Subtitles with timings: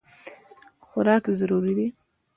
[0.87, 1.87] خوراک ضروري دی.